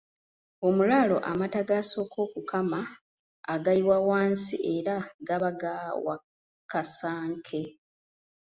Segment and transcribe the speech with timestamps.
[0.67, 2.79] Omulaalo amata g'asooka okukama
[3.53, 4.95] agayiwa wansi era
[5.27, 7.61] gaba ga wakasanke.